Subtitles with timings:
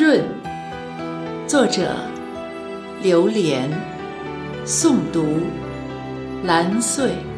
[0.00, 0.24] 润。
[1.46, 1.94] 作者：
[3.02, 3.70] 榴莲。
[4.64, 5.42] 诵读：
[6.42, 7.29] 蓝穗。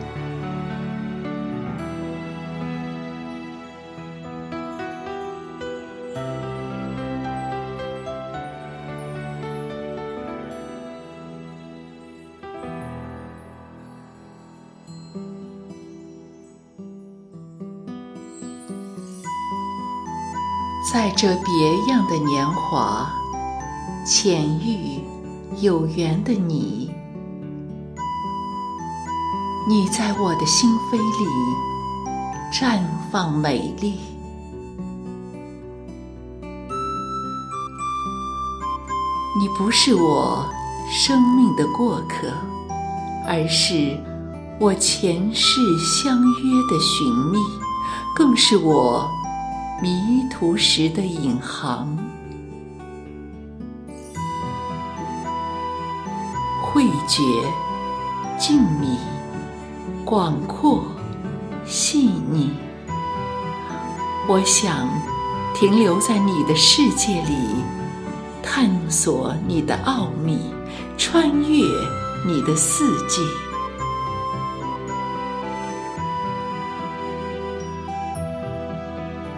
[20.91, 23.09] 在这别样的年华，
[24.04, 25.00] 浅遇
[25.60, 26.91] 有缘的你，
[29.68, 31.24] 你在我的心扉里
[32.52, 32.82] 绽
[33.12, 33.95] 放美丽。
[39.38, 40.44] 你不是我
[40.91, 42.27] 生命的过客，
[43.27, 43.96] 而是
[44.58, 47.38] 我前世相约的寻觅，
[48.16, 49.08] 更是我。
[49.82, 51.98] 迷途时的引航，
[56.62, 57.20] 慧觉、
[58.39, 58.97] 静谧、
[60.05, 60.84] 广阔、
[61.64, 62.52] 细腻。
[64.28, 64.89] 我想
[65.52, 67.34] 停留在你的世界里，
[68.41, 70.39] 探索你的奥秘，
[70.96, 71.67] 穿越
[72.24, 73.20] 你的四季。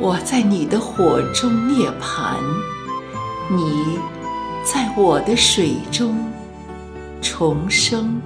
[0.00, 2.37] 我在你的火中涅槃，
[3.48, 3.98] 你
[4.64, 6.17] 在我的水中
[7.23, 8.20] 重生。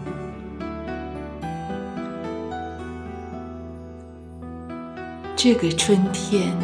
[5.36, 6.56] 这个春天，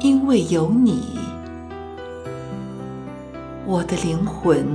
[0.00, 1.18] 因为有你，
[3.64, 4.66] 我的灵魂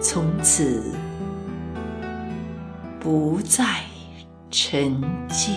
[0.00, 0.92] 从此
[2.98, 3.64] 不再
[4.50, 5.54] 沉寂。